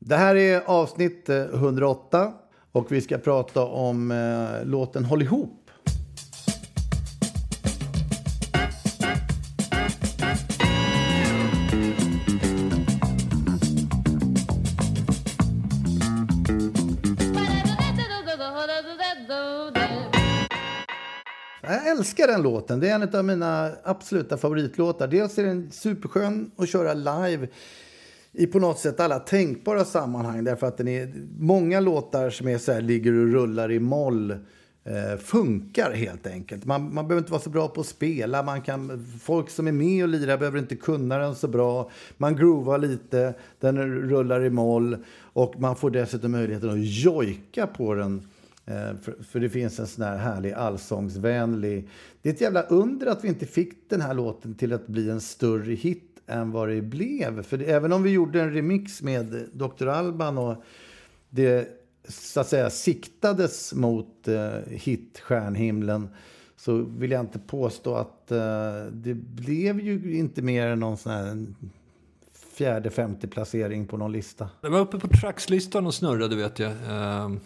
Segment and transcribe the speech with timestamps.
[0.00, 2.32] Det här är avsnitt eh, 108
[2.72, 5.54] och vi ska prata om eh, låten Håll ihop.
[21.62, 22.80] Jag älskar den låten.
[22.80, 25.08] Det är en av mina absoluta favoritlåtar.
[25.08, 27.48] Dels är den superskön att köra live
[28.38, 30.44] i på något sätt alla tänkbara sammanhang.
[30.44, 34.30] Därför att den är många låtar som är så här, ligger och rullar i moll
[34.84, 36.64] eh, funkar helt enkelt.
[36.64, 38.42] Man, man behöver inte vara så bra på att spela.
[38.42, 41.90] Man kan, folk som är med och lirar behöver inte kunna den så bra.
[42.16, 43.78] Man groovar lite, den
[44.08, 48.28] rullar i moll och man får dessutom möjligheten att jojka på den.
[48.66, 51.88] Eh, för, för, det finns en sån här härlig allsångsvänlig...
[52.22, 55.10] Det är ett jävla under att vi inte fick den här låten till att bli
[55.10, 57.42] en större hit än vad det blev.
[57.42, 59.86] För det, även om vi gjorde en remix med Dr.
[59.86, 60.64] Alban och
[61.30, 61.68] det
[62.08, 66.08] så att säga siktades mot eh, hitstjärnhimlen
[66.56, 68.38] så vill jag inte påstå att eh,
[68.92, 71.46] det blev ju inte mer än någon sån här
[72.58, 74.48] fjärde, femte placering på någon lista.
[74.60, 76.70] Det var uppe på trackslistan och snurrade vet jag.
[76.70, 77.38] Uh,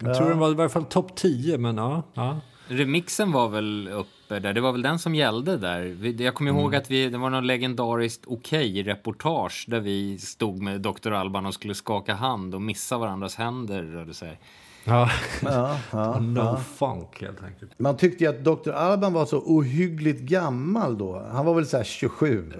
[0.00, 0.14] jag ja.
[0.14, 2.02] tror den var i varje fall topp 10, men ja.
[2.14, 2.40] ja.
[2.68, 3.88] Remixen var väl
[4.26, 5.96] uppe där, det var väl den som gällde där.
[6.22, 6.80] Jag kommer ihåg mm.
[6.80, 11.12] att vi, det var någon legendariskt okej okay reportage där vi stod med Dr.
[11.12, 14.38] Alban och skulle skaka hand och missa varandras händer, rörde sig.
[14.84, 15.10] Ja,
[15.42, 16.56] ja, ja no ja.
[16.56, 17.78] funk helt enkelt.
[17.78, 18.70] Man tyckte ju att Dr.
[18.70, 21.26] Alban var så ohyggligt gammal då.
[21.32, 22.52] Han var väl så här 27?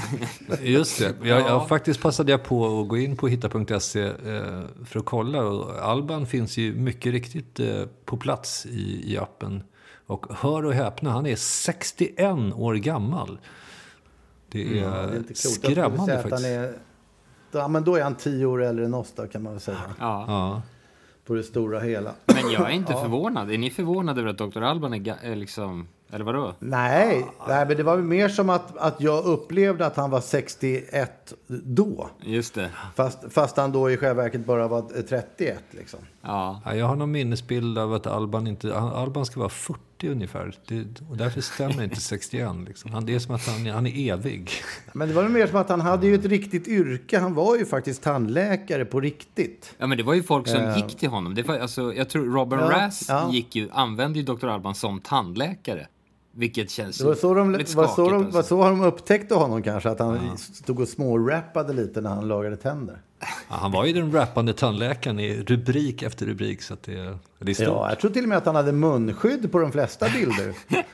[0.62, 1.14] Just det.
[1.28, 4.12] Jag, jag, faktiskt passade jag på att gå in på hitta.se eh,
[4.84, 5.42] för att kolla.
[5.42, 9.62] Och Alban finns ju mycket riktigt eh, på plats i, i appen.
[10.06, 12.18] Och hör och häpna, han är 61
[12.54, 13.38] år gammal.
[14.48, 16.46] Det är, mm, det är inte skrämmande faktiskt.
[16.46, 16.74] Är,
[17.52, 19.78] ja, men då är han 10 år äldre än oss då, kan man väl säga.
[19.98, 20.24] Ja.
[20.28, 20.62] ja
[21.24, 22.10] på det stora hela.
[22.26, 23.02] Men jag är inte ja.
[23.02, 23.50] förvånad.
[23.50, 24.62] Är ni förvånade över att Dr.
[24.62, 25.88] Alban är, är liksom...
[26.12, 26.54] Eller vadå?
[26.58, 31.34] Nej, nej, men det var mer som att, att jag upplevde att han var 61
[31.46, 32.10] då.
[32.20, 32.70] Just det.
[32.94, 36.00] Fast, fast han då i själva verket bara var 31 liksom.
[36.22, 36.60] Ja.
[36.64, 36.74] ja.
[36.74, 38.74] Jag har någon minnesbild av att Alban inte...
[38.74, 40.54] Alban ska vara 40 ungefär.
[40.66, 42.48] Det, och därför stämmer inte 61.
[42.68, 42.92] Liksom.
[42.92, 44.50] Han, det är som att han, han är evig.
[44.92, 47.18] Men det var mer som att han hade ju ett riktigt yrke.
[47.18, 49.74] Han var ju faktiskt tandläkare på riktigt.
[49.78, 51.34] Ja, men det var ju folk som uh, gick till honom.
[51.34, 53.32] Det var, alltså, jag tror Robin ja, Rass ja.
[53.32, 54.46] Gick ju, använde ju Dr.
[54.46, 55.86] Alban som tandläkare.
[56.34, 58.36] Vilket känns det var så de, lite var så de, alltså.
[58.36, 60.36] var så de upptäckte honom kanske, att han ja.
[60.36, 62.98] stod och smårappade lite när han lagade tänder.
[63.20, 66.62] Ja, han var ju den rappande tandläkaren i rubrik efter rubrik.
[66.62, 67.66] Så att det, det är stort.
[67.66, 70.54] Ja, jag tror till och med att han hade munskydd på de flesta bilder.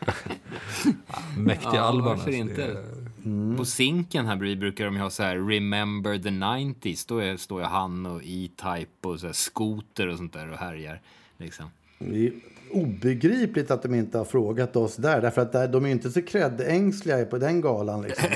[1.06, 2.04] ja, mäktiga ja, Alban.
[2.04, 2.66] Varför alltså, inte?
[2.66, 2.84] Det...
[3.24, 3.56] Mm.
[3.56, 7.04] På Zinken här brukar de ha så här Remember the 90s.
[7.08, 10.58] Då är, står ju han och E-Type och så här Scooter och sånt där och
[10.58, 11.00] härjar.
[11.36, 11.66] Liksom
[12.70, 15.20] obegripligt att de inte har frågat oss där.
[15.20, 18.02] Därför att där, de är inte så kräddängsliga på den galan.
[18.02, 18.28] Liksom.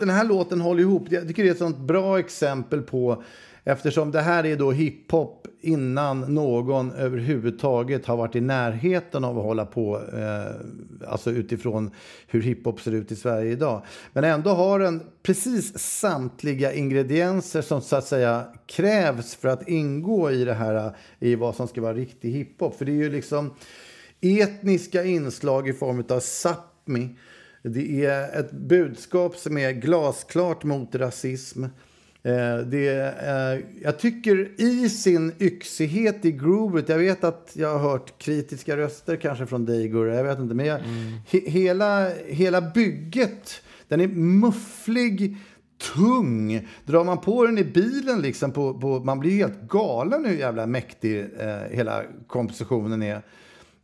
[0.00, 1.06] den här låten håller ihop.
[1.10, 3.22] Jag tycker det är ett sånt bra exempel på
[3.64, 9.44] Eftersom det här är då hiphop innan någon överhuvudtaget har varit i närheten av att
[9.44, 11.90] hålla på, eh, alltså utifrån
[12.26, 13.82] hur hiphop ser ut i Sverige idag.
[14.12, 20.30] Men ändå har den precis samtliga ingredienser som så att säga krävs för att ingå
[20.30, 22.76] i det här, eh, i vad som ska vara riktig hiphop.
[22.76, 23.54] För det är ju liksom
[24.20, 27.16] etniska inslag i form av Sápmi.
[27.62, 31.64] Det är ett budskap som är glasklart mot rasism.
[32.22, 32.88] Eh, det,
[33.26, 38.76] eh, jag tycker i sin yxighet i groovet, jag vet att jag har hört kritiska
[38.76, 41.12] röster kanske från dig Gurra, jag vet inte, men jag, mm.
[41.26, 45.36] he, hela, hela bygget, den är mufflig,
[45.94, 46.68] tung.
[46.84, 50.66] Drar man på den i bilen liksom, på, på, man blir helt galen hur jävla
[50.66, 53.22] mäktig eh, hela kompositionen är.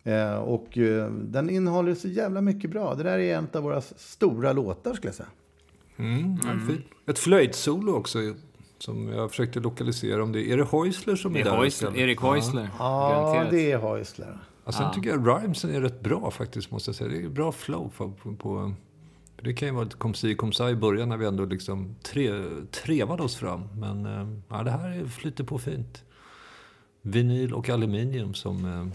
[0.05, 2.95] Eh, och eh, den innehåller så jävla mycket bra.
[2.95, 5.29] Det där är en av våra stora låtar skulle jag säga.
[5.97, 6.83] Mm, mm.
[7.07, 8.19] Ett flöjtsolo också
[8.79, 10.51] som jag försökte lokalisera om det.
[10.51, 11.57] Är det Häusler som är, är där?
[11.57, 12.71] Häusler, Erik Häusler.
[12.79, 14.39] Ja, ja det är Häusler.
[14.65, 17.11] Ja, sen tycker jag rhymesen är rätt bra faktiskt, måste jag säga.
[17.11, 18.11] Det är bra flow på...
[18.11, 18.73] på, på
[19.43, 22.33] det kan ju vara ett komsi komsa i början när vi ändå liksom tre,
[22.71, 23.69] trevade oss fram.
[23.75, 26.05] Men eh, ja, det här flyter på fint.
[27.03, 28.87] Vinyl och aluminium som eh,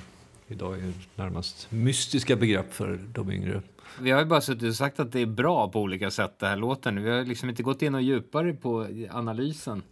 [0.51, 3.61] idag är närmast mystiska begrepp för de yngre.
[3.99, 6.49] Vi har ju bara suttit och sagt att det är bra på olika sätt, den
[6.49, 7.03] här låten.
[7.03, 9.83] Vi har liksom inte gått in och djupare på analysen.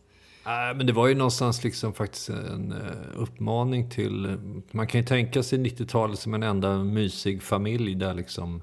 [0.45, 4.37] Nej, men det var ju någonstans liksom faktiskt en uh, uppmaning till...
[4.71, 8.61] Man kan ju tänka sig 90-talet som en enda mysig familj där liksom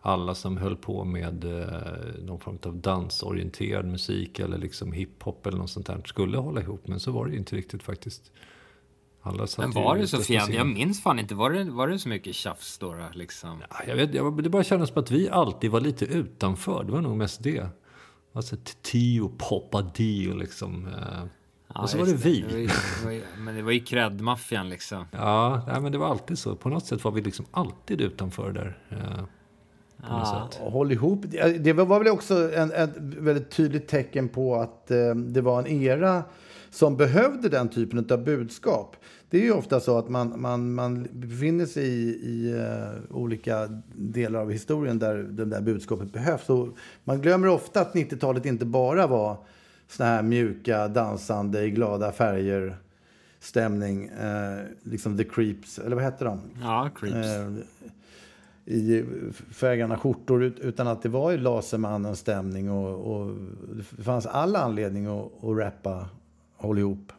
[0.00, 5.58] alla som höll på med uh, någon form av dansorienterad musik eller liksom hiphop eller
[5.58, 6.86] något sånt där skulle hålla ihop.
[6.86, 8.32] Men så var det inte riktigt faktiskt.
[9.24, 10.58] Alla men var det så fjädrigt?
[10.58, 11.34] Jag minns fan inte.
[11.34, 12.94] Var det, var det så mycket tjafs då?
[13.12, 13.62] Liksom?
[13.70, 16.84] Ja, jag vet, jag, det bara kändes som att vi alltid var lite utanför.
[16.84, 17.66] Det var nog mest det.
[18.32, 20.86] Alltså Tio, Poppa Dio liksom.
[20.86, 20.92] Eh,
[21.74, 22.40] ja, och så var det vi.
[22.40, 25.04] Det var ju, men det var ju cred-maffian liksom.
[25.10, 26.56] Ja, nej, men det var alltid så.
[26.56, 28.78] På något sätt var vi liksom alltid utanför där.
[28.90, 29.24] Eh,
[30.02, 30.48] ja.
[30.58, 31.24] Håll ihop.
[31.60, 35.66] Det var väl också en, ett väldigt tydligt tecken på att eh, det var en
[35.66, 36.24] era
[36.72, 38.96] som behövde den typen av budskap.
[39.30, 43.82] Det är ju ofta så att man, man, man befinner sig i, i uh, olika
[43.94, 46.50] delar av historien där det där budskapet behövs.
[46.50, 46.68] Och
[47.04, 49.36] man glömmer ofta att 90-talet inte bara var
[49.88, 52.76] såna här mjuka, dansande, i glada färger
[53.40, 54.10] stämning.
[54.10, 56.40] Uh, liksom The Creeps, eller vad hette de?
[56.60, 57.28] Ja, Creeps.
[57.28, 57.58] Uh,
[58.64, 59.04] i
[59.50, 63.34] färggarna skjortor utan att det var i Lasermannens stämning och, och
[63.96, 66.08] det fanns all anledning att, att rappa
[66.62, 67.12] Håll ihop.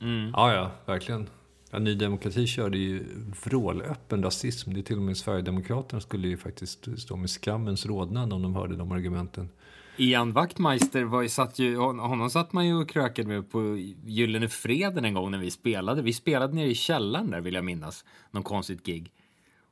[0.00, 0.30] Mm.
[0.36, 1.28] Ja, ja, verkligen.
[1.70, 3.04] Ja, Ny Demokrati körde ju
[3.44, 4.72] vrålöppen rasism.
[4.72, 8.54] Det är till och med Sverigedemokraterna skulle ju faktiskt stå med skammens rodnad om de
[8.54, 9.48] hörde de argumenten.
[9.96, 15.04] Ian Wachtmeister var, satt ju, honom satt man ju och krökade med på Gyllene Freden
[15.04, 16.02] en gång när vi spelade.
[16.02, 18.04] Vi spelade nere i källaren där vill jag minnas.
[18.30, 19.12] Någon konstigt gig.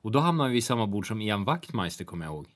[0.03, 2.47] Och då hamnade vi i samma bord som Ian Wachtmeister kommer jag ihåg.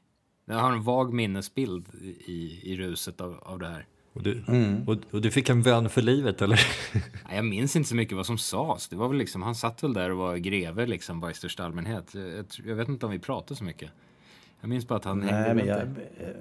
[0.44, 1.88] Jag har en vag minnesbild
[2.26, 3.86] i, i ruset av, av det här.
[4.12, 4.88] Och du, mm.
[4.88, 6.60] och, och, du fick en vän för livet, eller?
[7.34, 8.88] jag minns inte så mycket vad som sades.
[8.88, 11.64] Det var väl liksom, han satt väl där och var greve liksom, bara i största
[11.64, 12.14] allmänhet.
[12.14, 13.90] Jag, jag vet inte om vi pratade så mycket.
[14.62, 15.88] Jag minns bara att han Nej, hängde men jag,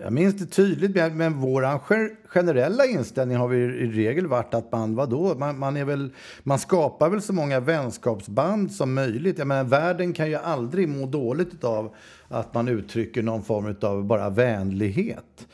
[0.02, 1.80] jag minns det tydligt, men vår
[2.28, 6.10] generella inställning har vi i regel varit att man, vadå, man, man, är väl,
[6.44, 9.38] man skapar väl så många vänskapsband som möjligt.
[9.38, 11.96] Jag menar, världen kan ju aldrig må dåligt av
[12.28, 15.48] att man uttrycker någon form av bara vänlighet.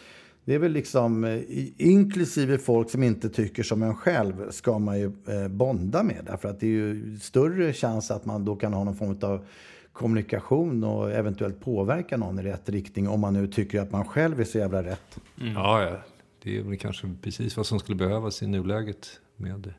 [0.48, 1.42] Det är väl liksom, eh,
[1.78, 6.24] inklusive folk som inte tycker som en själv, ska man ju eh, bonda med.
[6.26, 9.46] Därför att det är ju större chans att man då kan ha någon form av
[9.94, 14.40] kommunikation och eventuellt påverka någon i rätt riktning om man nu tycker att man själv
[14.40, 15.20] är så jävla rätt.
[15.42, 15.54] Mm.
[15.54, 15.98] Ja, ja.
[16.44, 19.74] Det är väl kanske precis vad som skulle behövas i nuläget med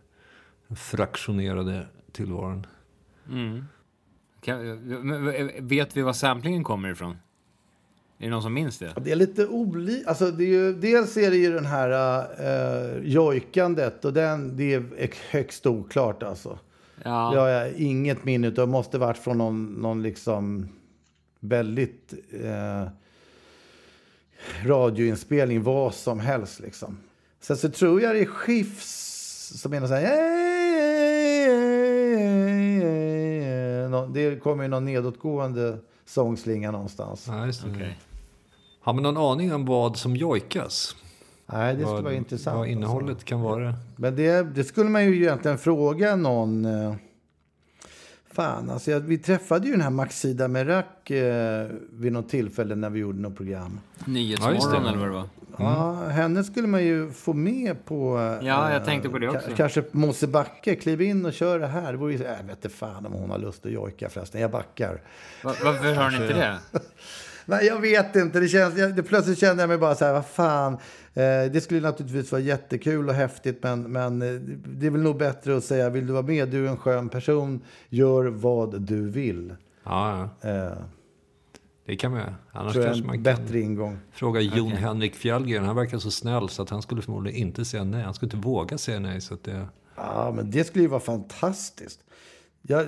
[0.67, 2.67] den fraktionerade tillvaron.
[3.29, 3.65] Mm.
[5.61, 7.17] Vet vi var samplingen kommer ifrån?
[8.19, 8.93] Är det någon som minns det?
[9.05, 10.09] Det är lite olika.
[10.09, 11.91] Alltså dels är det ju den här
[12.41, 14.85] uh, jojkandet och den, det är
[15.31, 16.59] högst oklart alltså.
[17.05, 17.31] Ja.
[17.35, 18.51] Det har jag inget minne.
[18.51, 20.69] Det måste varit från någon, någon liksom
[21.41, 22.89] väldigt uh,
[24.65, 26.99] radioinspelning, vad som helst liksom.
[27.41, 30.49] Sen så tror jag det är Skifs som menar så här...
[34.13, 37.25] Det kommer ju någon nedåtgående sångslinga någonstans.
[37.29, 37.71] Ja, just det.
[37.71, 37.93] Okay.
[38.89, 40.97] Har man någon aning om vad som jojkas?
[41.47, 42.59] Nej, det skulle vad, vara intressant.
[42.59, 43.27] Vad innehållet alltså.
[43.27, 43.75] kan vara.
[43.97, 46.65] Men det, det, skulle man ju egentligen fråga någon...
[46.65, 46.95] Eh,
[48.33, 52.91] fan, alltså jag, vi träffade ju den här Maxida Merak eh, vid något tillfälle när
[52.91, 53.81] vi gjorde något program.
[54.05, 55.29] Nyhetsmorgon ja, eller vad det var.
[55.59, 55.73] Mm.
[55.73, 58.19] Ja, henne skulle man ju få med på...
[58.19, 59.51] Eh, ja, jag tänkte på det också.
[59.57, 61.93] Kanske Mosebacke, kliv in och kör det här.
[61.93, 64.41] Det vore ju, jag vet inte fan om hon har lust att jojka förresten.
[64.41, 65.01] Jag backar.
[65.45, 66.59] Va, varför hör ni inte det?
[67.49, 68.41] Nej, jag vet inte.
[68.41, 70.73] Det känns, jag, det, plötsligt kände jag mig bara så här, vad fan.
[71.15, 75.19] Eh, det skulle naturligtvis vara jättekul och häftigt, men, men eh, det är väl nog
[75.19, 79.11] bättre att säga, vill du vara med, du är en skön person, gör vad du
[79.11, 79.55] vill.
[79.85, 80.49] Ja, ja.
[80.49, 80.73] Eh,
[81.87, 83.99] det kan man Annars tror kanske man bättre kan ingång.
[84.13, 84.79] fråga Jon okay.
[84.79, 85.65] Henrik Fjällgren.
[85.65, 88.03] Han verkar så snäll så att han skulle förmodligen inte säga nej.
[88.03, 89.21] Han skulle inte våga säga nej.
[89.21, 89.69] Så att det...
[89.97, 92.01] Ja, men det skulle ju vara fantastiskt.
[92.63, 92.87] Jag,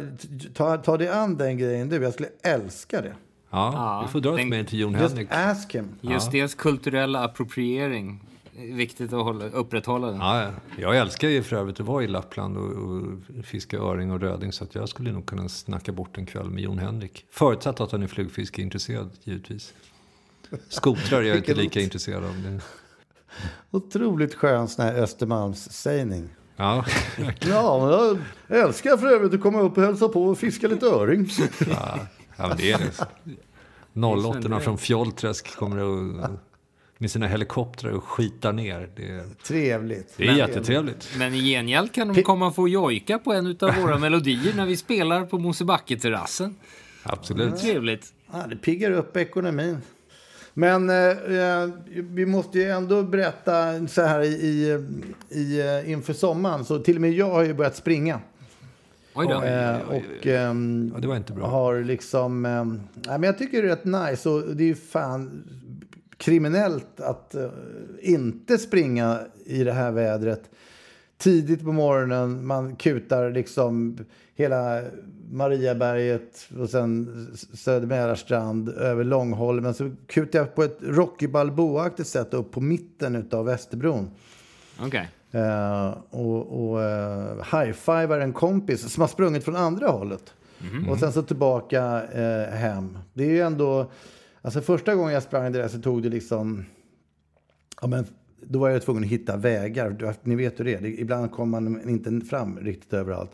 [0.55, 1.97] ta, ta dig an den grejen du.
[1.97, 3.15] Jag skulle älska det.
[3.51, 5.29] Ja, ja vi får dra ett mejl till Jon Henrik.
[5.31, 5.89] Just ask him.
[6.01, 6.33] Just ja.
[6.33, 8.21] dels kulturell appropriering.
[8.53, 10.19] Viktigt att hålla, upprätthålla den.
[10.19, 14.21] Ja, jag älskar ju för övrigt att vara i Lappland och, och fiska öring och
[14.21, 14.53] röding.
[14.53, 17.27] Så att jag skulle nog kunna snacka bort en kväll med Jon Henrik.
[17.31, 19.75] Förutsatt att han är flugfiskeintresserad, givetvis.
[20.69, 22.43] Skotrar är jag inte lika intresserad av.
[22.43, 22.61] Det.
[23.71, 26.29] Otroligt skön sån här Östermalmssägning.
[26.57, 26.85] Ja,
[27.41, 28.17] Ja,
[28.47, 31.29] jag älskar för övrigt att komma upp och hälsa på och fiska lite öring.
[31.69, 31.99] ja,
[32.41, 34.07] ja men det är det.
[34.07, 36.31] 08 från Fjollträsk kommer och,
[36.99, 38.91] med sina helikoptrar och skitar ner.
[38.97, 40.15] Det är, Trevligt.
[40.17, 41.09] det är jättetrevligt.
[41.19, 44.67] Men i gengäld kan de komma och få jojka på en av våra melodier när
[44.67, 46.57] vi spelar på Mosebacke-terrassen.
[47.03, 47.57] Absolut.
[47.57, 48.13] Trevligt.
[48.33, 49.79] Ja, det piggar upp ekonomin.
[50.55, 51.17] Men eh,
[51.95, 54.87] vi måste ju ändå berätta så här i, i,
[55.31, 56.65] i, eh, inför sommaren.
[56.65, 58.21] Så till och med jag har ju börjat springa.
[59.15, 59.43] Oj då.
[59.43, 61.47] Eh, och ehm, Ja, det var inte bra.
[61.47, 62.47] har liksom...
[62.47, 64.29] ehm, nej, men jag tycker det är rätt nice.
[64.29, 65.45] Och det är ju fan
[66.17, 67.51] kriminellt att eh,
[68.01, 70.51] inte springa i det här vädret.
[71.19, 73.99] Tidigt på morgonen, man kutar liksom
[74.35, 74.83] hela
[75.31, 79.75] Mariaberget och sen Söder Mälarstrand över Långholmen.
[79.75, 84.11] Så kutar jag på ett Rocky Balboa-aktigt sätt upp på mitten av Västerbron.
[84.81, 85.09] Okej.
[85.33, 90.35] Eh, och och eh, high-fivar en kompis som har sprungit från andra hållet.
[90.91, 92.99] Och sen så tillbaka eh, hem.
[93.15, 93.91] Det är ju ändå...
[94.43, 96.65] Alltså första gången jag sprang det där så tog det liksom...
[97.81, 98.07] Ja, men,
[98.41, 100.15] då var jag tvungen att hitta vägar.
[100.23, 100.85] Ni vet hur det är.
[100.87, 103.31] Ibland kommer man inte fram riktigt överallt.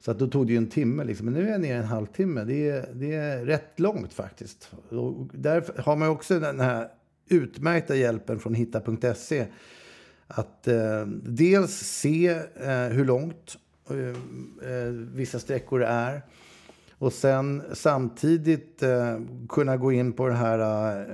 [0.00, 1.04] Så att då tog det ju en timme.
[1.04, 1.24] Liksom.
[1.24, 2.44] Men nu är jag nere en halvtimme.
[2.44, 4.70] Det är, det är rätt långt faktiskt.
[4.88, 6.88] Och där har man också den här
[7.28, 9.46] utmärkta hjälpen från hitta.se
[10.28, 13.56] att eh, dels se eh, hur långt
[13.90, 14.08] eh,
[14.72, 16.22] eh, vissa sträckor är
[16.98, 19.18] och sen samtidigt eh,
[19.48, 20.60] kunna gå in på det här,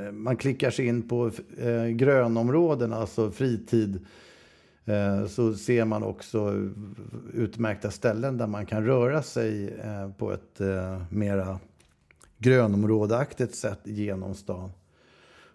[0.06, 4.06] eh, man klickar sig in på eh, grönområden, alltså fritid.
[4.84, 6.70] Eh, så ser man också
[7.34, 11.58] utmärkta ställen där man kan röra sig eh, på ett eh, mera
[12.38, 14.70] grönområdeaktigt sätt genom stan.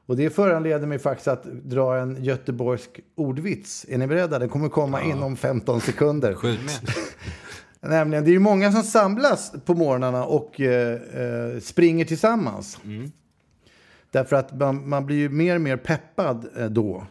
[0.10, 3.86] Och det föranleder mig faktiskt att dra en göteborgsk ordvits.
[3.90, 4.40] Är ni beredda?
[4.40, 6.34] Den kommer komma inom 15 sekunder.
[6.34, 6.82] Skjut.
[7.82, 12.78] Nämligen, det är ju många som samlas på morgnarna och eh, eh, springer tillsammans.
[14.12, 17.08] Därför att man, man blir ju mer och mer peppad eh, då.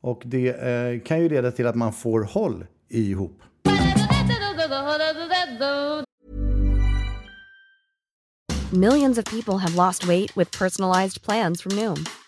[0.00, 3.42] Och det eh, kan ju leda till att man får håll ihop.
[8.74, 12.04] Millions of people have lost weight with personalized plans from Noom,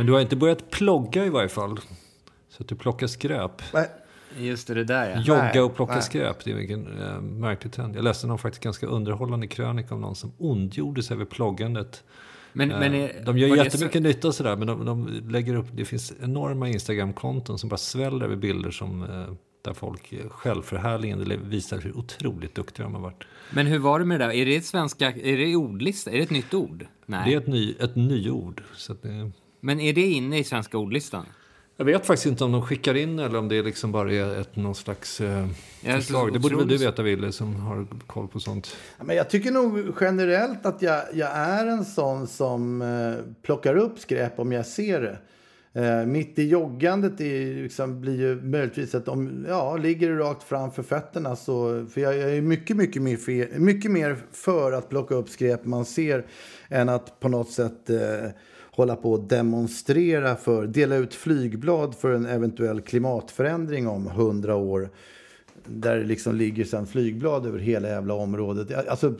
[0.00, 1.80] Men du har inte börjat plogga i varje fall.
[2.48, 3.62] Så att du plockar skräp.
[3.74, 3.88] Nej,
[4.38, 5.20] Just det, det där ja.
[5.20, 6.02] Jogga och plocka nej.
[6.02, 7.96] skräp, det är vilken eh, märklig trend.
[7.96, 12.04] Jag läste någon faktiskt ganska underhållande krönika om någon som ondgjorde sig över ploggandet.
[12.52, 15.66] Men, Eh, men är, de gör jättemycket nytta och sådär, men de, de lägger upp,
[15.72, 21.78] det finns enorma Instagram-konton som bara sväller över bilder som, eh, där folk självförhärligande visar
[21.78, 23.22] hur otroligt duktiga de har varit.
[23.22, 24.32] Så, men hur var det med det där?
[24.32, 26.10] Är det ett svenska, är det ordlista?
[26.10, 26.86] Är det ett nytt ord?
[27.06, 27.22] Nej.
[27.24, 28.62] Det är ett, ny, ett nyord.
[28.76, 31.26] Så att det, Men är det inne i svenska ordlistan?
[31.80, 34.56] jag vet faktiskt inte om de skickar in eller om det liksom bara är ett,
[34.56, 35.46] någon slags eh,
[35.82, 36.32] förslag.
[36.32, 38.76] Det borde väl du veta, Wille, som har koll på sånt.
[39.02, 43.98] Men jag tycker nog generellt att jag, jag är en sån som eh, plockar upp
[43.98, 45.18] skräp om jag ser det.
[45.72, 50.42] Eh, mitt i joggandet är, liksom, blir ju möjligtvis att om, ja, ligger det rakt
[50.42, 51.86] framför fötterna så...
[51.86, 55.64] För jag, jag är mycket, mycket mer, fe, mycket mer för att plocka upp skräp
[55.64, 56.26] man ser
[56.68, 58.30] än att på något sätt eh,
[58.80, 64.90] hålla på och demonstrera för, dela ut flygblad för en eventuell klimatförändring om hundra år.
[65.66, 68.88] Där det liksom ligger sen flygblad över hela jävla området.
[68.88, 69.14] Alltså,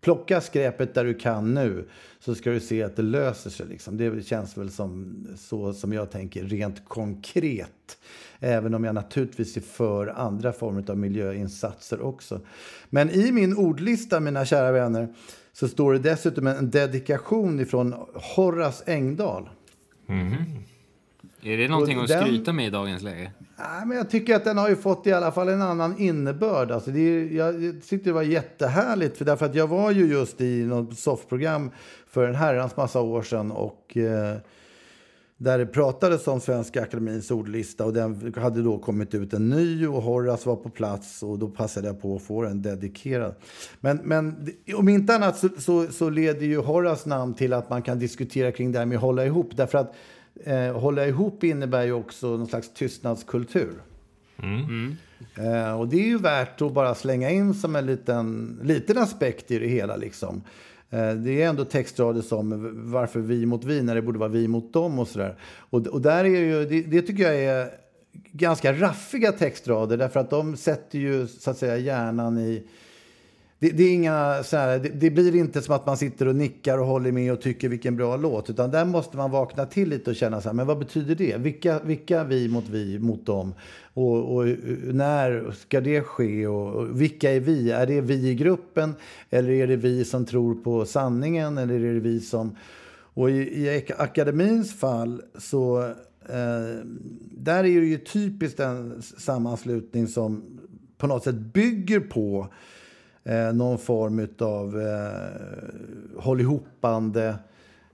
[0.00, 1.88] plocka skräpet där du kan nu.
[2.18, 3.66] Så ska du se att det löser sig.
[3.66, 3.96] Liksom.
[3.96, 7.98] Det känns väl som så som jag tänker rent konkret.
[8.40, 12.40] Även om jag naturligtvis är för andra former av miljöinsatser också.
[12.90, 15.14] Men i min ordlista, mina kära vänner,
[15.58, 17.94] så står det dessutom en dedikation ifrån
[18.36, 19.48] Horace Engdahl.
[21.42, 23.30] Är det någonting att den- skryta med i dagens läge?
[23.58, 26.70] Nej, men jag tycker att den har ju fått i alla fall en annan innebörd.
[26.70, 27.54] Alltså det är, jag
[27.88, 31.70] tyckte det var jättehärligt, för därför att jag var ju just i något soffprogram
[32.08, 34.36] för en herrans massa år sedan och eh,
[35.38, 39.86] där det pratades om Svenska Akademins ordlista och den hade då kommit ut en ny
[39.86, 43.34] och Horace var på plats och då passade jag på att få den dedikerad.
[43.80, 47.82] Men, men om inte annat så, så, så leder ju Horace namn till att man
[47.82, 49.50] kan diskutera kring det här med att hålla ihop.
[49.56, 49.94] Därför att
[50.44, 53.82] eh, hålla ihop innebär ju också någon slags tystnadskultur.
[54.42, 54.96] Mm.
[55.34, 59.50] Eh, och det är ju värt att bara slänga in som en liten, liten aspekt
[59.50, 59.96] i det hela.
[59.96, 60.42] Liksom.
[60.90, 64.48] Eh, det är ändå textrader som varför vi mot vi när det borde vara vi
[64.48, 65.38] mot dem och sådär.
[65.70, 67.70] Och, och där är ju, det, det, tycker jag är
[68.32, 72.68] ganska raffiga textrader därför att de sätter ju så att säga hjärnan i
[73.58, 76.36] det, det, är inga, så här, det, det, blir inte som att man sitter och
[76.36, 78.50] nickar och håller med och tycker vilken bra låt.
[78.50, 81.36] Utan där måste man vakna till lite och känna så här, men vad betyder det?
[81.36, 83.54] Vilka, vilka vi mot vi mot dem?
[83.94, 84.56] Och, och eh,
[84.92, 86.46] när ska det ske?
[86.46, 87.70] Och, och, vilka är vi?
[87.70, 88.94] Är det vi i gruppen?
[89.30, 91.58] Eller är det vi som tror på sanningen?
[91.58, 92.56] Eller är det vi som...
[93.14, 95.82] Och i, i akademins fall så...
[96.28, 96.84] Eh,
[97.30, 100.42] där är det ju typiskt en sammanslutning som
[100.98, 102.48] på något sätt bygger på
[103.26, 107.38] eh, någon form av eh, håll ihopande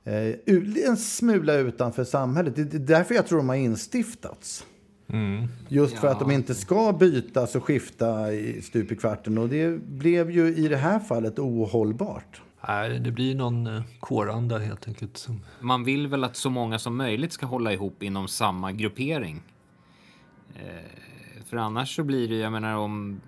[0.04, 0.34] eh,
[0.88, 2.56] en smula utanför samhället.
[2.56, 4.66] Det är därför jag tror de har instiftats.
[5.08, 5.48] Mm.
[5.68, 6.12] Just för ja.
[6.12, 9.38] att de inte ska bytas och skifta i stup i kvarten.
[9.38, 12.42] Och det blev ju i det här fallet ohållbart.
[12.68, 15.28] Nej, det blir någon eh, kåranda helt enkelt.
[15.60, 19.42] Man vill väl att så många som möjligt ska hålla ihop inom samma gruppering.
[20.54, 23.20] Eh, för annars så blir det, jag menar om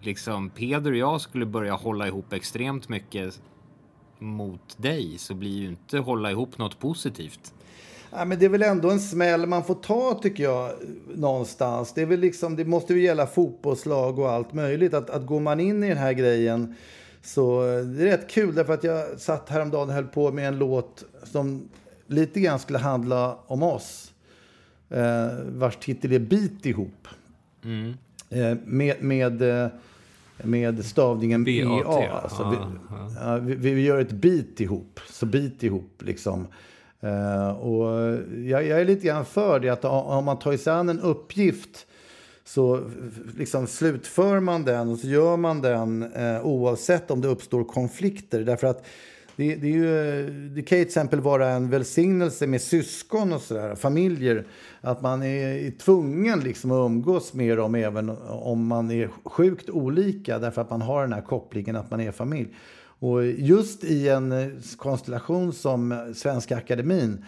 [0.00, 3.40] liksom Peder och jag skulle börja hålla ihop extremt mycket
[4.18, 7.54] mot dig så blir ju inte hålla ihop något positivt.
[8.10, 10.72] Ja, men det är väl ändå en smäll man får ta tycker jag
[11.14, 11.92] någonstans.
[11.94, 14.94] Det, är väl liksom, det måste ju gälla fotbollslag och allt möjligt.
[14.94, 16.74] Att, att går man in i den här grejen
[17.22, 20.58] så det är rätt kul därför att jag satt häromdagen och höll på med en
[20.58, 21.68] låt som
[22.06, 24.12] lite grann skulle handla om oss.
[24.90, 27.08] Eh, vars titel är Bit ihop.
[27.64, 27.94] Mm.
[28.30, 29.68] Eh, med, med eh,
[30.44, 31.84] med stavningen BA.
[32.22, 32.56] Alltså, ah, vi,
[33.20, 33.36] ah.
[33.36, 35.00] vi, vi, gör ett bit ihop.
[35.10, 36.46] Så bit ihop liksom.
[37.04, 40.88] Uh, och jag, jag, är lite grann för det att om man tar sig an
[40.88, 41.86] en uppgift
[42.44, 42.90] så
[43.36, 48.40] liksom slutför man den och så gör man den uh, oavsett om det uppstår konflikter.
[48.40, 48.86] Därför att
[49.38, 53.74] det, det, ju, det, kan ju till exempel vara en välsignelse med syskon och sådär,
[53.74, 54.46] familjer.
[54.80, 60.38] Att man är tvungen liksom att umgås med dem även om man är sjukt olika
[60.38, 62.48] därför att man har den här kopplingen att man är familj.
[62.98, 67.24] Och just i en konstellation som Svenska Akademin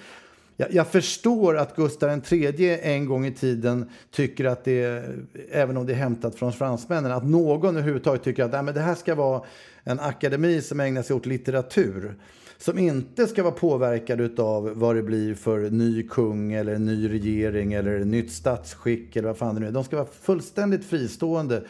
[0.69, 5.05] jag, förstår att Gustav III en gång i tiden tycker att det,
[5.51, 8.95] även om det är hämtat från fransmännen, att någon överhuvudtaget tycker att nej, det här
[8.95, 9.43] ska vara
[9.85, 12.15] en akademi som ägnar sig åt litteratur.
[12.59, 17.73] Som inte ska vara påverkad av vad det blir för ny kung eller ny regering
[17.73, 19.71] eller nytt statsskick eller vad fan det nu är.
[19.71, 21.63] De ska vara fullständigt fristående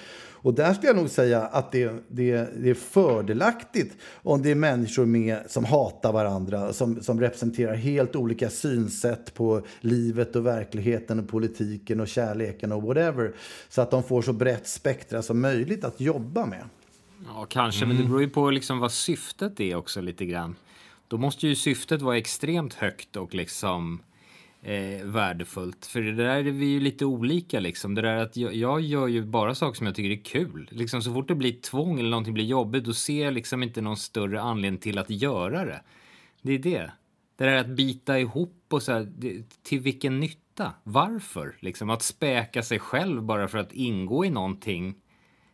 [0.43, 4.55] och där skulle jag nog säga att det, det, det är fördelaktigt om det är
[4.55, 11.19] människor med som hatar varandra, som, som representerar helt olika synsätt på livet och verkligheten
[11.19, 13.35] och politiken och kärleken och whatever.
[13.69, 16.65] Så att de får så brett spektra som möjligt att jobba med.
[17.35, 17.89] Ja, kanske, mm.
[17.89, 18.11] men det mm.
[18.11, 20.57] beror ju på liksom vad syftet är också lite grann.
[21.09, 24.03] Då måste ju syftet vara extremt högt och liksom
[24.63, 25.87] eh, värdefullt.
[25.87, 27.95] För det där är vi ju lite olika liksom.
[27.95, 30.69] Det där att jag, jag, gör ju bara saker som jag tycker är kul.
[30.73, 33.81] Liksom så fort det blir tvång eller någonting blir jobbigt då ser jag liksom inte
[33.81, 35.83] någon större anledning till att göra det.
[36.43, 36.93] Det är det.
[37.37, 40.73] Det där att bita ihop och så här, det, till vilken nytta?
[40.83, 41.57] Varför?
[41.61, 44.95] Liksom att späka sig själv bara för att ingå i någonting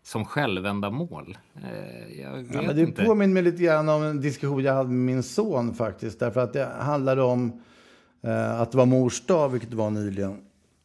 [0.07, 1.39] som självändamål.
[1.55, 3.05] Eh, jag vet ja, men det inte.
[3.05, 6.21] påminner mig lite grann om en diskussion jag hade med min son faktiskt.
[6.21, 7.61] Därför att det handlade om
[8.27, 10.37] Eh, att det var mors dag, vilket det var nyligen.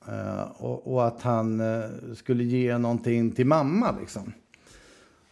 [0.07, 3.95] Eh, och, och, att han eh, skulle ge någonting till mamma.
[3.99, 4.33] Liksom.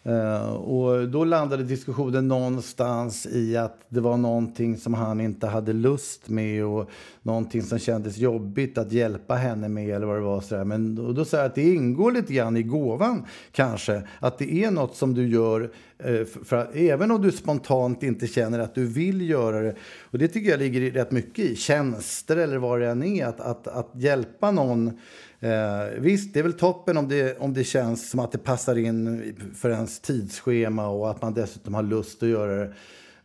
[0.07, 5.73] Uh, och då landade diskussionen någonstans i att det var någonting som han inte hade
[5.73, 6.89] lust med och
[7.21, 10.41] någonting som kändes jobbigt att hjälpa henne med eller vad det var.
[10.41, 10.63] Sådär.
[10.63, 14.01] Men då, då sa jag att det ingår lite grann i gåvan kanske.
[14.19, 15.69] Att det är något som du gör uh,
[16.03, 19.75] för, för att, även om du spontant inte känner att du vill göra det.
[20.01, 23.25] Och det tycker jag ligger rätt mycket i tjänster eller vad det än är.
[23.25, 24.99] Att, att, att hjälpa någon
[25.41, 28.77] Eh, visst, det är väl toppen om det, om det känns som att det passar
[28.77, 32.73] in för ens tidsschema och att man dessutom har lust att göra det.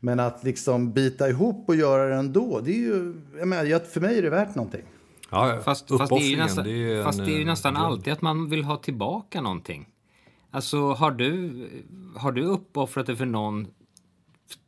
[0.01, 4.01] Men att liksom bita ihop och göra det ändå, det är ju, jag menar, för
[4.01, 4.83] mig är det värt någonting.
[5.31, 7.47] Ja, Fast, fast det är ju nästan, det är en, fast det är ju eh,
[7.47, 9.89] nästan alltid att man vill ha tillbaka någonting.
[10.55, 11.53] Alltså, har du,
[12.17, 13.67] har du uppoffrat dig för någon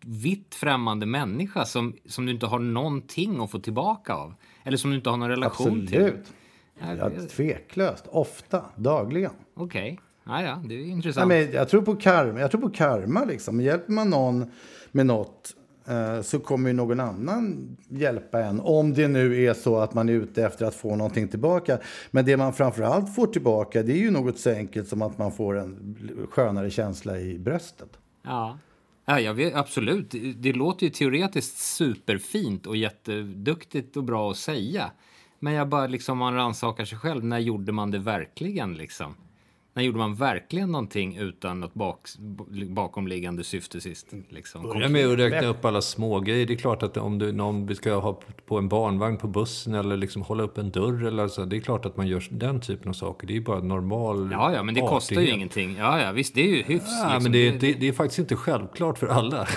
[0.01, 4.35] vitt främmande människa som, som du inte har någonting att få tillbaka av?
[4.65, 6.03] Eller som du inte har någon relation till?
[6.03, 6.33] Absolut.
[7.21, 8.07] Ja, tveklöst.
[8.07, 8.65] Ofta.
[8.77, 9.33] Dagligen.
[9.55, 10.01] Okej.
[10.25, 11.29] Ja, ja, det är Nej, intressant.
[11.29, 12.41] men jag tror på karma.
[12.41, 13.61] Jag tror på karma liksom.
[13.61, 14.51] Hjälper man någon
[14.93, 15.56] med något
[15.89, 18.61] Eh, så kommer ju någon annan hjälpa en.
[18.61, 21.79] Om det nu är så att man är ute efter att få någonting tillbaka.
[22.11, 25.33] Men det man framförallt får tillbaka det är ju något så enkelt som att man
[25.33, 25.97] får en
[26.31, 27.99] skönare känsla i bröstet.
[28.23, 28.59] Ja.
[29.09, 30.15] Ja, jag vet, absolut.
[30.37, 34.91] Det, låter ju teoretiskt superfint och jätteduktigt och bra att säga.
[35.39, 37.25] Men jag bara liksom, man rannsakar sig själv.
[37.25, 39.15] När gjorde man det verkligen liksom?
[39.77, 42.09] När gjorde man verkligen någonting utan något bak,
[42.69, 44.07] bakomliggande syfte sist?
[44.29, 44.63] Liksom?
[44.63, 46.47] Börja med att räkna upp alla små grejer.
[46.47, 49.97] Det är klart att om du, någon ska ha på en barnvagn på bussen eller
[49.97, 51.45] liksom hålla upp en dörr eller så.
[51.45, 53.27] Det är klart att man gör den typen av saker.
[53.27, 55.37] Det är bara normal Ja, ja, men det kostar ju artighet.
[55.37, 55.77] ingenting.
[55.79, 56.85] Ja, ja, visst, det är ju hyfs.
[57.03, 57.23] Ja, liksom.
[57.23, 59.49] men det, det, det är faktiskt inte självklart för alla.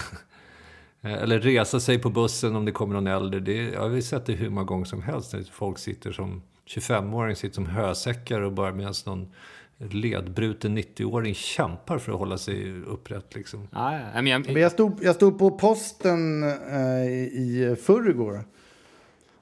[1.02, 3.40] Eller resa sig på bussen om det kommer någon äldre.
[3.40, 5.34] Det, jag har sett det hur många gånger som helst.
[5.34, 9.32] När folk sitter som 25-åring sitter som hösäckar och bara medan någon
[9.80, 13.36] ledbruten 90-åring kämpar för att hålla sig upprätt.
[13.36, 13.68] Liksom.
[13.72, 14.22] Ja.
[14.22, 18.44] Men jag, stod, jag stod på posten eh, i förrgår.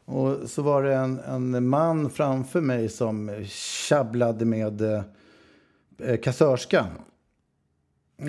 [0.06, 6.88] Och så var det en, en man framför mig som tjabblade med eh, kassörskan.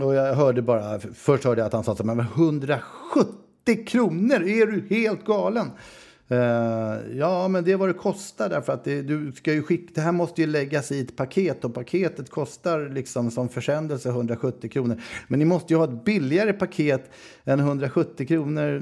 [0.03, 4.43] Och jag hörde bara, först hörde jag att han sa så här, men 170 kronor,
[4.43, 5.71] är du helt galen?
[6.31, 9.93] Eh, ja, men det är vad det kostar därför att det, du ska ju skicka,
[9.95, 14.71] det här måste ju läggas i ett paket och paketet kostar liksom som försändelse 170
[14.71, 15.01] kronor.
[15.29, 17.11] Men ni måste ju ha ett billigare paket
[17.45, 18.81] än 170 kronor.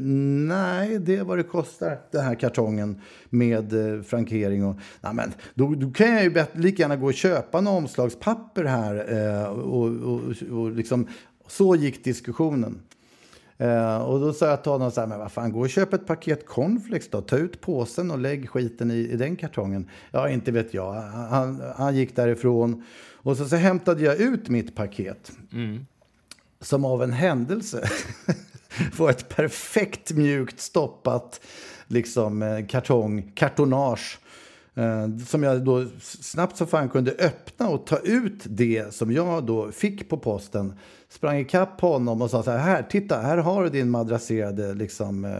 [0.49, 4.65] Nej, det är vad det kostar, den här kartongen med eh, frankering.
[4.65, 7.67] Och, nej, men, då, då kan jag ju bet- lika gärna gå och köpa en
[7.67, 9.13] omslagspapper här.
[9.13, 11.07] Eh, och, och, och liksom,
[11.49, 12.79] så gick diskussionen.
[13.59, 15.93] Eh, och då sa jag till honom så här, men vad fan, gå och köp
[15.93, 17.21] ett paket cornflakes då.
[17.21, 19.91] Ta ut påsen och lägg skiten i, i den kartongen.
[20.11, 20.93] Ja, inte vet jag.
[20.93, 22.85] Han, han gick därifrån.
[23.13, 25.33] Och så, så hämtade jag ut mitt paket.
[26.61, 27.89] Som av en händelse
[28.99, 31.41] var ett perfekt mjukt stoppat
[31.87, 34.19] liksom, eh, kartong, kartonage.
[34.75, 39.47] Eh, som jag då snabbt som fan kunde öppna och ta ut det som jag
[39.47, 40.75] då fick på posten.
[41.09, 45.25] Sprang ikapp honom och sa så här, här titta, här har du din madrasserade liksom,
[45.25, 45.31] eh,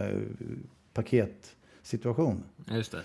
[0.93, 2.43] paketsituation.
[2.71, 3.01] just det.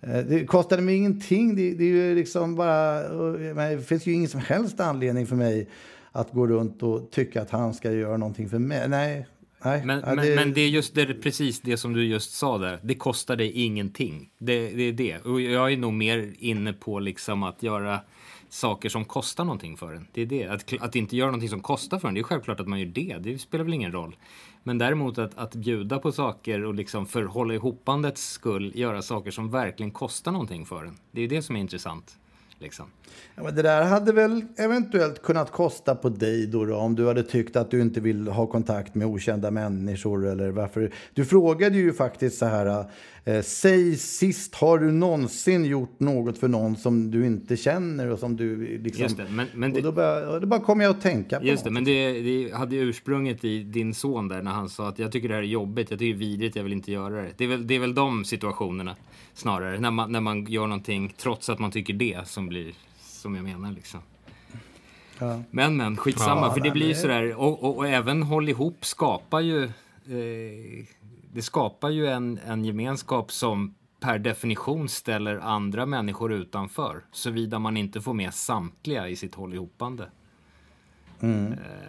[0.00, 1.56] Eh, Det kostade mig ingenting.
[1.56, 5.36] Det, det är ju liksom bara, eh, det finns ju ingen som helst anledning för
[5.36, 5.68] mig
[6.12, 8.88] att gå runt och tycka att han ska göra någonting för mig.
[8.88, 9.26] Nej,
[9.64, 9.86] nej.
[9.86, 12.78] Men, ja, men, men det är just det, precis det som du just sa där.
[12.82, 14.30] Det kostar dig ingenting.
[14.38, 15.18] Det, det är det.
[15.24, 18.00] Och jag är nog mer inne på liksom att göra
[18.48, 20.06] saker som kostar någonting för en.
[20.12, 20.46] Det är det.
[20.46, 22.14] Att, att inte göra någonting som kostar för en.
[22.14, 23.18] Det är självklart att man gör det.
[23.20, 24.16] Det spelar väl ingen roll.
[24.62, 29.30] Men däremot att, att bjuda på saker och liksom för hålla ihopandets skull göra saker
[29.30, 30.98] som verkligen kostar någonting för en.
[31.10, 32.18] Det är det som är intressant.
[32.60, 32.86] Liksom.
[33.34, 37.06] Ja, men det där hade väl eventuellt kunnat kosta på dig då, då om du
[37.06, 40.90] hade tyckt att du inte vill ha kontakt med okända människor eller varför.
[41.14, 42.84] Du frågade ju faktiskt så här,
[43.24, 48.18] eh, säg sist, har du någonsin gjort något för någon som du inte känner och
[48.18, 49.02] som du liksom...
[49.02, 51.64] Just det, men- men Och då bara, då bara kom jag att tänka på Just
[51.64, 51.74] det, något.
[51.74, 55.28] men det, det hade ursprunget i din son där när han sa att jag tycker
[55.28, 57.28] det här är jobbigt, jag tycker det är vidrigt, jag vill inte göra det.
[57.36, 58.96] Det är väl, det är väl de situationerna
[59.34, 63.34] snarare, när man, när man gör någonting trots att man tycker det som blir, som
[63.34, 64.00] jag menar liksom.
[65.50, 68.84] Men men, skitsamma, Ja, för det blir ju sådär, och, och, och även håll ihop
[68.84, 70.86] skapar ju, eh,
[71.32, 77.76] det skapar ju en, en gemenskap som per definition ställer andra människor utanför, såvida man
[77.76, 80.10] inte får med samtliga i sitt håll ihopande.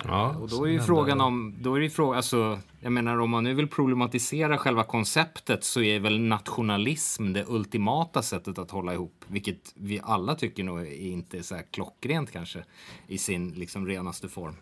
[0.07, 3.19] Ja, Och då är ju frågan om, då är det ju frågan, alltså, jag menar
[3.19, 8.71] om man nu vill problematisera själva konceptet så är väl nationalism det ultimata sättet att
[8.71, 12.63] hålla ihop, vilket vi alla tycker nog är inte är så här klockrent kanske
[13.07, 14.55] i sin liksom renaste form.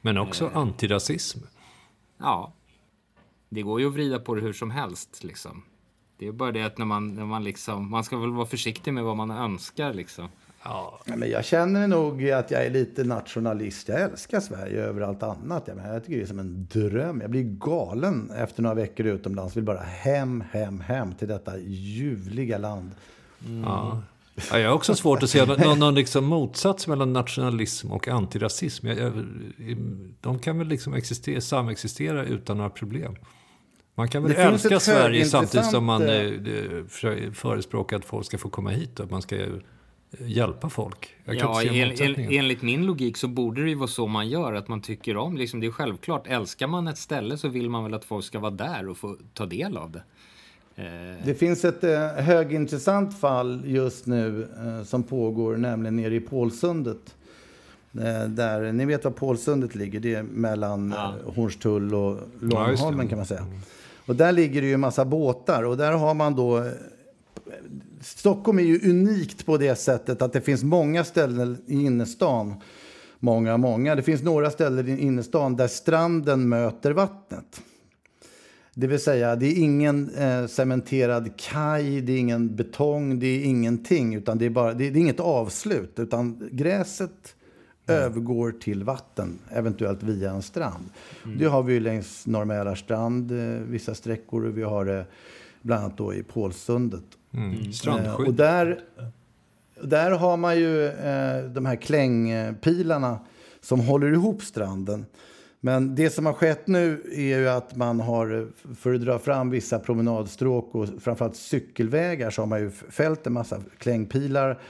[0.00, 1.38] Men också antirasism.
[2.18, 2.52] Ja,
[3.48, 5.62] det går ju att vrida på det hur som helst liksom.
[6.18, 8.92] Det är bara det att när man, när man liksom, man ska väl vara försiktig
[8.92, 10.28] med vad man önskar liksom.
[10.64, 13.88] Ja, men jag känner nog att jag är lite nationalist.
[13.88, 15.62] Jag älskar Sverige över allt annat.
[15.66, 17.20] Jag, menar, jag tycker det är som en dröm.
[17.20, 19.56] Jag blir galen efter några veckor utomlands.
[19.56, 22.90] Vill bara hem, hem, hem till detta ljuvliga land.
[23.64, 24.02] Ja.
[24.50, 28.86] Ja, jag har också svårt att se någon, någon liksom motsats mellan nationalism och antirasism.
[28.86, 29.12] Jag, jag,
[30.20, 33.16] de kan väl liksom existera, samexistera utan några problem.
[33.94, 36.32] Man kan väl Det älska Sverige samtidigt som man eh,
[37.32, 39.36] förespråkar att folk ska få komma hit och att man ska
[40.20, 41.14] hjälpa folk.
[41.24, 44.68] Ja, en, en, enligt min logik så borde det ju vara så man gör, att
[44.68, 47.94] man tycker om, liksom, det är självklart, älskar man ett ställe så vill man väl
[47.94, 50.02] att folk ska vara där och få ta del av det.
[50.76, 56.20] Eh, Det finns ett eh, högintressant fall just nu eh, som pågår, nämligen nere i
[56.20, 57.14] Pålsundet.
[57.92, 61.14] Eh, där, ni vet var Pålsundet ligger, det är mellan Ja.
[61.26, 62.18] eh, Hornstull och.
[62.40, 63.46] Långholmen kan man säga.
[64.06, 66.64] Och där ligger det ju en massa båtar och där har man då...
[68.04, 72.54] eh, Stockholm är ju unikt på det sättet att det finns många ställen i innerstan.
[73.18, 73.94] Många, många.
[73.94, 77.60] Det finns några ställen i innerstan där stranden möter vattnet.
[78.74, 83.44] Det vill säga, det är ingen eh, cementerad kaj, det är ingen betong, det är
[83.44, 84.14] ingenting.
[84.14, 87.34] Utan det är, bara, det är, det är inget avslut, utan gräset
[87.86, 90.84] övergår till vatten, eventuellt via en strand.
[91.38, 95.06] Det har vi längs Norr Mälarstrand, eh, vissa sträckor, vi har det
[95.64, 97.04] bland annat då i Pålsundet.
[97.34, 97.52] Mm.
[97.52, 98.28] Eh, Strandskydd.
[98.28, 98.80] och där,
[99.82, 103.18] där har man ju eh, de här klängpilarna
[103.60, 105.06] som håller ihop stranden.
[105.60, 109.50] Men det som har skett nu är ju att man har, för att dra fram
[109.50, 114.60] vissa promenadstråk och framförallt cykelvägar, så har man ju fällt en massa klängpilar.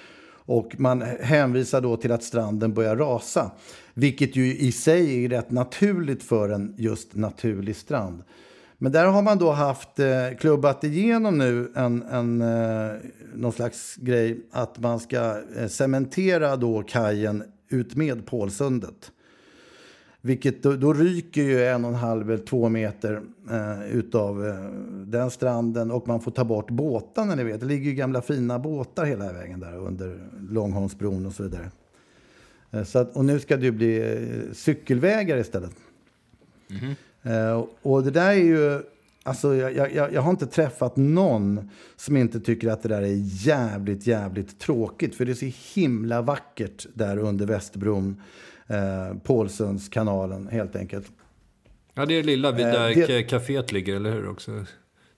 [0.47, 3.51] Och man hänvisar då till att stranden börjar rasa.
[3.95, 8.23] Vilket ju i sig är rätt naturligt för en just naturlig strand.
[8.79, 10.07] Men där har man då haft eh,
[10.39, 12.93] klubbat igenom nu en, en, eh,
[13.35, 19.13] någon slags grej att man ska eh, cementera då kajen utmed Pålsundet.
[20.21, 24.71] Vilket då, då ryker ju en och en halv eller två meter eh, utav eh,
[25.07, 27.35] den stranden och man får ta bort båtarna.
[27.35, 27.61] Ni vet.
[27.61, 31.71] Det ligger ju gamla fina båtar hela vägen där under Långholmsbron och så vidare.
[32.71, 35.73] Eh, så att, och nu ska det ju bli eh, cykelvägar istället.
[36.69, 36.95] Mhm.
[37.25, 38.83] Eh, och det där är ju...
[39.27, 43.17] Alltså, jag, jag, jag har inte träffat någon som inte tycker att det där är
[43.47, 45.15] jävligt, jävligt tråkigt.
[45.15, 48.23] För det är så himla vackert där under Västerbron,
[48.67, 51.07] eh, Pålsundskanalen helt enkelt.
[51.95, 54.29] Ja, det är lilla vid Eh, där det- ka- kaféet ligger, eller hur?
[54.29, 54.51] också?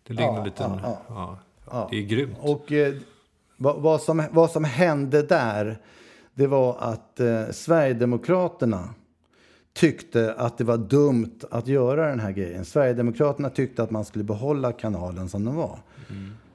[0.06, 0.70] Det ligger Ja, en liten...
[0.82, 1.38] ja, Ja,
[1.70, 1.88] Ja.
[1.90, 2.36] Det är grymt.
[2.40, 2.94] Och eh,
[3.56, 5.78] vad, vad, som, vad som hände där,
[6.34, 8.88] det var att eh, Sverigedemokraterna
[9.76, 12.64] tyckte att det var dumt att göra den här grejen.
[12.64, 15.78] Sverigedemokraterna tyckte att man skulle behålla kanalen som den var.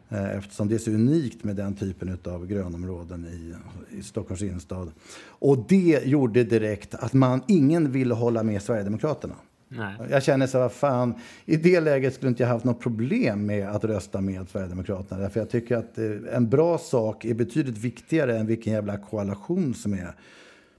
[0.09, 3.55] Eh, Eftersom det är så unikt med den typen av grönområden i,
[3.97, 4.91] i Stockholms innerstad.
[5.25, 9.35] Och det gjorde direkt att man, ingen ville hålla med Sverigedemokraterna.
[9.67, 9.95] nej.
[10.09, 11.13] Jag känner så vad fan,
[11.45, 15.21] i det läget skulle inte jag haft något problem med att rösta med Sverigedemokraterna.
[15.21, 19.73] Därför jag tycker att eh, en bra sak är betydligt viktigare än vilken jävla koalition
[19.73, 20.15] som är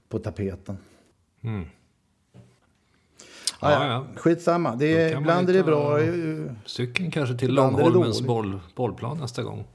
[0.09, 0.77] på tapeten.
[1.41, 1.61] Ja,
[3.71, 4.05] Ja, ja.
[4.15, 5.99] Skitsamma, det är, ibland är det bra.
[6.65, 9.65] Cykeln kanske till Långholmens boll, bollplan nästa gång.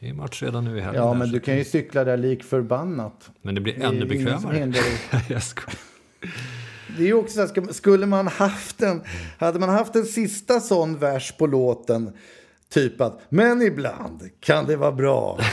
[0.00, 1.02] Det är match redan nu i helgen.
[1.02, 3.30] Ja, men du kan ju cykla där lik förbannat.
[3.42, 4.58] Men det blir Det ännu bekvämare.
[5.28, 5.42] Jag.
[6.96, 9.02] Det är ju också så här, skulle man haft en,
[9.38, 12.12] hade man haft en sista sån vers på låten,
[12.68, 15.38] typ att men ibland kan det vara bra.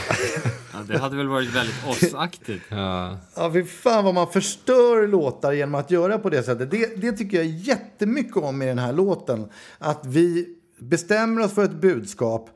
[0.76, 2.62] Ja, det hade väl varit väldigt oss-aktigt.
[2.68, 6.70] Ja, Ja, fy fan vad man förstör låtar genom att göra på det sättet.
[6.70, 9.48] Det, det tycker jag jättemycket om i den här låten.
[9.78, 12.50] Att vi bestämmer oss för ett budskap,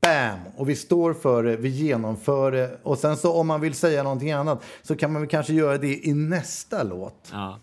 [0.00, 2.78] bam, och vi står för det, vi genomför det.
[2.82, 5.78] Och sen så om man vill säga någonting annat så kan man väl kanske göra
[5.78, 7.28] det i nästa låt.
[7.32, 7.58] Ja.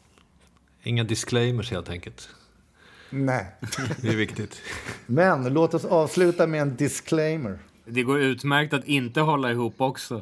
[0.83, 2.29] inga disclaimers helt enkelt.
[3.09, 3.45] Nej.
[4.01, 4.61] Det är viktigt.
[5.05, 7.59] Men låt oss avsluta med en disclaimer.
[7.91, 10.21] Det går utmärkt att inte hålla ihop också.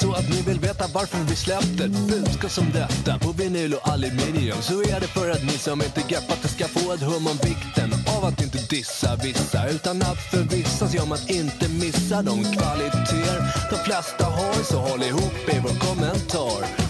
[0.00, 3.88] Så att ni vill veta varför vi släppte ett budskap som detta på vinyl och
[3.88, 7.26] aluminium så är det för att ni som inte greppat det ska få ett hum
[7.26, 12.44] om vikten av att inte dissa vissa utan att förvissas om att inte missa de
[12.44, 13.36] kvaliteter
[13.70, 14.54] de flesta har.
[14.64, 16.89] Så håll ihop i vår kommentar.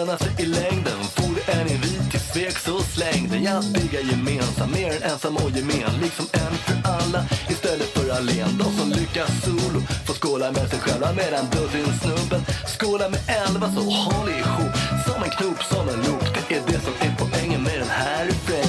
[0.00, 0.98] Lönar sig i längden.
[1.16, 5.50] For en invit till svek så släng den Jag diggar gemensam, mer än ensam och
[5.50, 5.92] gemen.
[6.02, 8.58] Liksom en för alla istället för allen.
[8.58, 13.66] De som lyckas solo får skåla med sig själva Medan dussinsnubben skåla skålar med elva.
[13.76, 14.74] Så håll ihop,
[15.06, 16.24] som en knop, som en loop.
[16.34, 18.59] Det är det som är poängen med den här refrängen.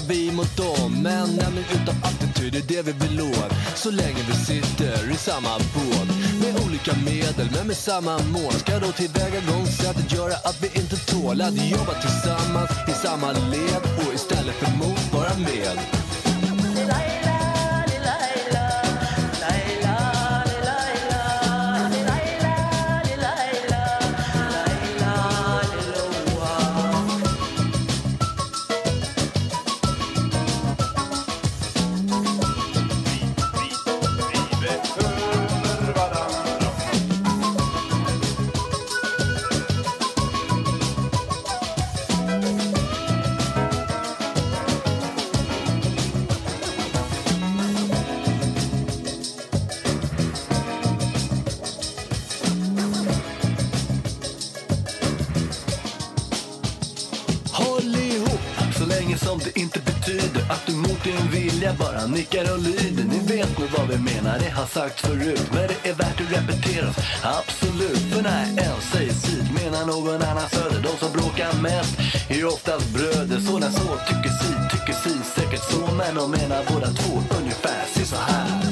[0.00, 4.22] Vi, vi mot dem Men nämligen utan attityd, är det vi vill åt Så länge
[4.28, 6.08] vi sitter i samma båt.
[6.40, 8.52] Med olika medel, men med samma mål.
[8.52, 11.40] Ska då tillvägagångssättet göra att vi inte tål.
[11.40, 15.78] Att jobba tillsammans i samma led Och istället för mot, vara med.
[61.02, 63.04] Mot din vilja bara nickar och lyder.
[63.04, 65.48] Ni vet nog vad vi menar, det har sagt förut.
[65.52, 68.12] Men det är värt att repetera oss, absolut.
[68.12, 70.82] För när en säger syd menar någon annan söder.
[70.82, 73.40] De som bråkar mest är oftast bröder.
[73.40, 75.94] Så när så tycker si, tycker si, säkert så.
[75.94, 78.71] Men de menar båda två ungefär, se så här.